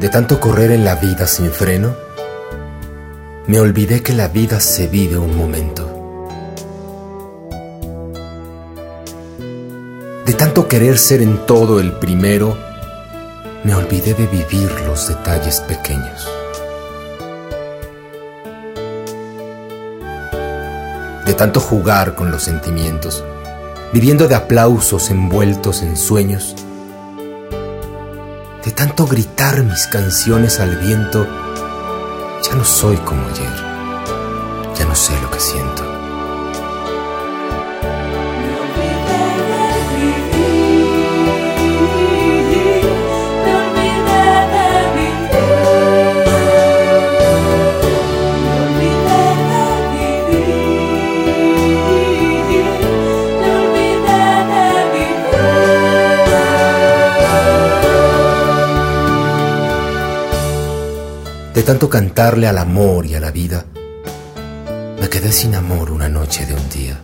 [0.00, 1.96] De tanto correr en la vida sin freno,
[3.48, 5.92] me olvidé que la vida se vive un momento.
[10.24, 12.56] De tanto querer ser en todo el primero,
[13.64, 16.28] me olvidé de vivir los detalles pequeños.
[21.26, 23.24] De tanto jugar con los sentimientos,
[23.92, 26.54] viviendo de aplausos envueltos en sueños,
[28.68, 31.26] de tanto gritar mis canciones al viento,
[32.42, 33.50] ya no soy como ayer,
[34.78, 35.97] ya no sé lo que siento.
[61.58, 63.64] De tanto cantarle al amor y a la vida,
[65.00, 67.00] me quedé sin amor una noche de un día.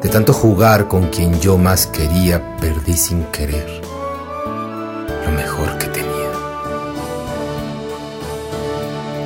[0.00, 3.66] De tanto jugar con quien yo más quería, perdí sin querer
[5.24, 6.30] lo mejor que tenía.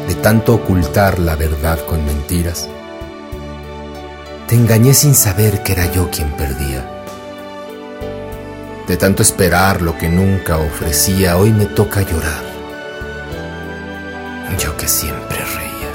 [0.08, 2.70] De tanto ocultar la verdad con mentiras,
[4.46, 6.97] te engañé sin saber que era yo quien perdía.
[8.88, 12.42] De tanto esperar lo que nunca ofrecía, hoy me toca llorar.
[14.58, 15.87] Yo que siempre reía.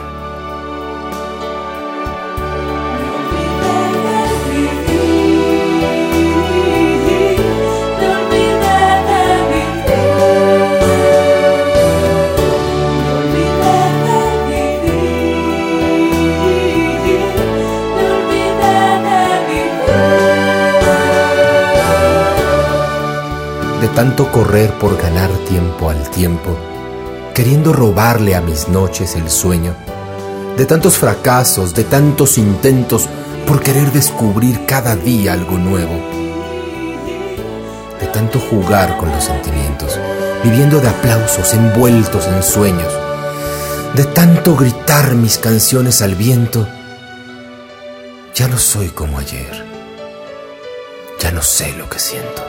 [23.83, 26.55] De tanto correr por ganar tiempo al tiempo,
[27.33, 29.75] queriendo robarle a mis noches el sueño,
[30.55, 33.09] de tantos fracasos, de tantos intentos
[33.45, 35.91] por querer descubrir cada día algo nuevo,
[37.99, 39.99] de tanto jugar con los sentimientos,
[40.45, 42.93] viviendo de aplausos envueltos en sueños,
[43.95, 46.69] de tanto gritar mis canciones al viento,
[48.33, 49.65] ya no soy como ayer,
[51.19, 52.43] ya no sé lo que siento.